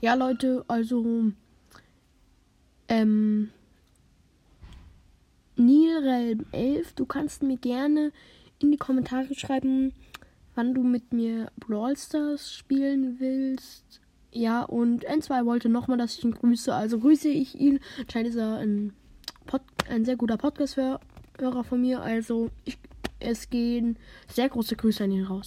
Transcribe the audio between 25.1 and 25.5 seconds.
ihn raus.